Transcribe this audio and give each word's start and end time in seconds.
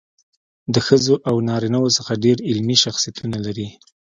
له 0.73 0.79
ښځو 0.87 1.15
او 1.29 1.35
نارینه 1.47 1.77
وو 1.79 1.95
څخه 1.97 2.21
ډېر 2.23 2.37
علمي 2.49 2.77
شخصیتونه 2.83 3.37
لري. 3.45 3.67